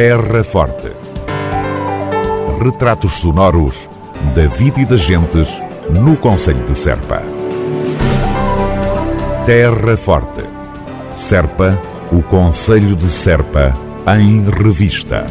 [0.00, 0.92] Terra Forte.
[2.62, 3.88] Retratos sonoros
[4.32, 5.60] da vida e das gentes
[5.90, 7.20] no Conselho de Serpa.
[9.44, 10.44] Terra Forte.
[11.12, 11.76] Serpa,
[12.12, 13.76] o Conselho de Serpa,
[14.16, 15.26] em revista.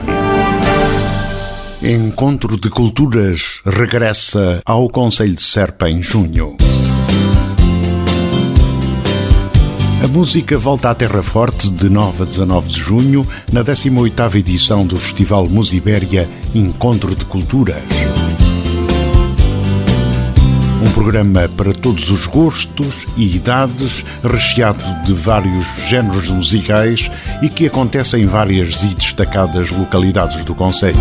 [1.81, 6.57] Encontro de Culturas regressa ao Conselho de Serpa em junho.
[10.07, 14.87] A música volta à Terra Forte de 9 a 19 de junho, na 18ª edição
[14.87, 17.83] do Festival Musibéria Encontro de Culturas.
[20.81, 27.67] Um programa para todos os gostos e idades, recheado de vários géneros musicais e que
[27.67, 30.95] acontece em várias e destacadas localidades do Conselho.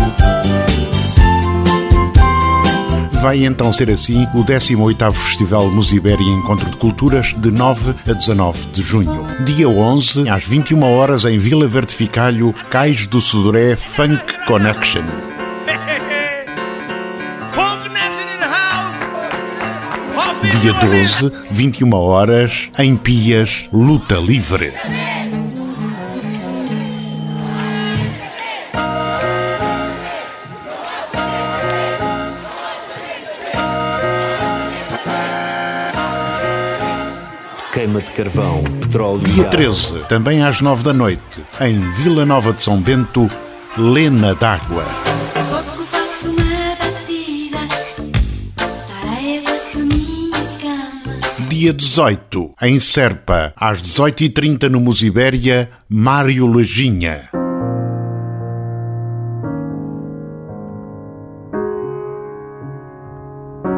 [3.27, 8.67] Vai então ser assim o 18º Festival Musibéria Encontro de Culturas de 9 a 19
[8.67, 9.27] de junho.
[9.43, 15.03] Dia 11, às 21 horas em Vila Verde Ficalho, Cais do Sudoré Funk Connection.
[20.61, 24.71] Dia 12, 21 horas, em Pias, Luta Livre.
[37.77, 39.51] Queima de carvão, petróleo Dia e gás.
[39.51, 43.29] 13, também às 9 da noite, em Vila Nova de São Bento,
[43.77, 44.83] Lena d'Água.
[51.47, 57.29] Dia 18, em Serpa, às 18h30 no Musibéria, Mário Leginha.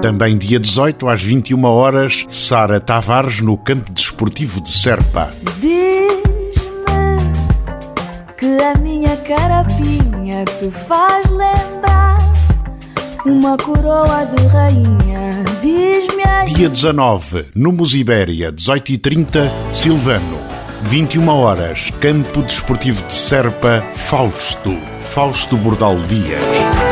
[0.01, 5.29] Também dia 18, às 21 horas, Sara Tavares no Campo Desportivo de Serpa.
[5.59, 6.53] Diz-me
[8.37, 12.17] que a minha carapinha te faz lembrar
[13.25, 15.29] uma coroa de rainha.
[15.61, 16.53] Diz-me aí.
[16.53, 20.39] Dia 19, no Musibéria, 18h30, Silvano.
[20.83, 24.77] 21 horas, Campo Desportivo de Serpa, Fausto.
[25.01, 26.88] Fausto Bordal Dias.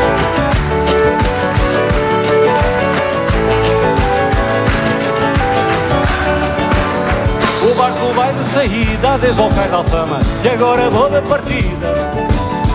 [8.38, 11.86] De saída, adeus ao cais da alfama Se agora vou da partida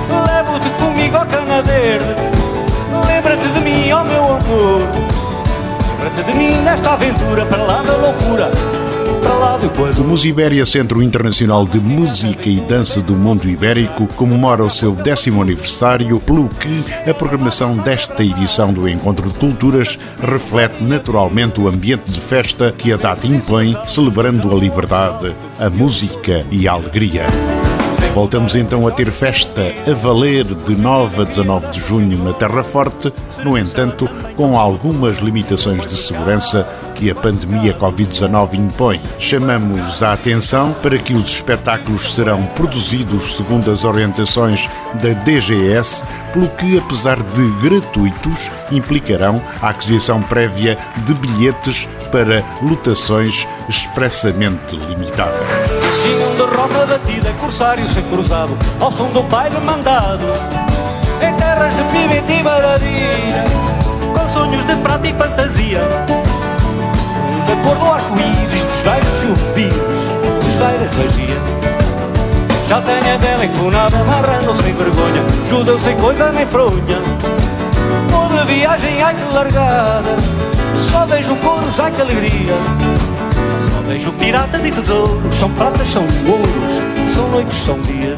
[0.10, 2.16] Levo-te comigo ao cana verde.
[3.08, 4.88] Lembra-te de mim, ó meu amor.
[5.90, 8.52] Lembra-te de mim nesta aventura Para lá da loucura
[9.64, 14.92] O quando Musibéria Centro Internacional de Música e Dança do Mundo Ibérico comemora o seu
[14.92, 21.70] décimo aniversário, pelo que a programação desta edição do Encontro de Culturas reflete naturalmente o
[21.70, 27.24] ambiente de festa que a data impõe, celebrando a liberdade, a música e a alegria.
[28.14, 32.62] Voltamos então a ter festa a valer de 9 a 19 de junho na Terra
[32.62, 33.12] Forte,
[33.44, 39.02] no entanto, com algumas limitações de segurança que a pandemia Covid-19 impõe.
[39.18, 44.70] Chamamos a atenção para que os espetáculos serão produzidos segundo as orientações
[45.02, 53.48] da DGS, pelo que, apesar de gratuitos, implicarão a aquisição prévia de bilhetes para lotações
[53.68, 55.83] expressamente limitadas.
[56.36, 60.26] De roda batida, corsário ser cruzado Ao som do baile mandado.
[61.22, 63.44] Em terras de pimenta e maravilha
[64.18, 65.80] Com sonhos de prata e fantasia.
[65.80, 71.38] Da cor do arco-íris, dos velhos chupiros Dos velhas magia
[72.68, 76.98] Já tenho a vela enfunada, amarrando sem vergonha Judeu sem coisa nem fronha.
[78.10, 80.16] Vou de viagem, ai que largada
[80.76, 82.54] Só vejo couros, ai que alegria
[83.94, 88.18] vejo piratas e tesouros, são pratas, são ouros, são noites, são dias.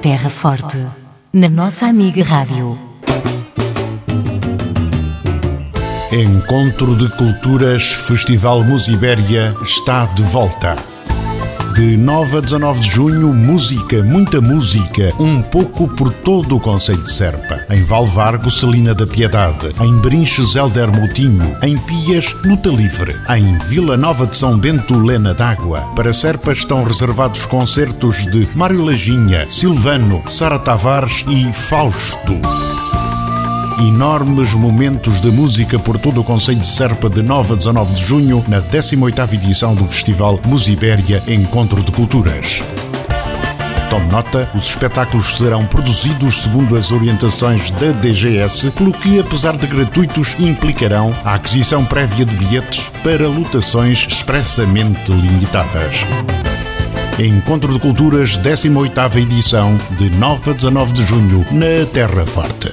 [0.00, 0.78] Terra Forte,
[1.32, 2.78] na nossa amiga Rádio.
[6.12, 10.76] Encontro de Culturas Festival Musibéria está de volta.
[11.76, 17.02] De 9 a 19 de junho, música, muita música, um pouco por todo o Conselho
[17.02, 17.60] de Serpa.
[17.68, 19.72] Em Valvargo, Celina da Piedade.
[19.78, 21.54] Em Brinches, Helder Moutinho.
[21.62, 23.14] Em Pias, Luta Livre.
[23.28, 25.82] Em Vila Nova de São Bento, Lena d'Água.
[25.94, 32.40] Para Serpa estão reservados concertos de Mário Laginha, Silvano, Sara Tavares e Fausto.
[33.78, 38.06] Enormes momentos de música por todo o Conselho de Serpa de 9 a 19 de
[38.06, 42.62] junho, na 18ª edição do Festival Musibéria Encontro de Culturas.
[43.90, 49.66] Tome nota, os espetáculos serão produzidos segundo as orientações da DGS, pelo que, apesar de
[49.66, 55.96] gratuitos, implicarão a aquisição prévia de bilhetes para lotações expressamente limitadas.
[57.18, 62.72] Encontro de Culturas, 18ª edição, de 9 a 19 de junho, na Terra Forte.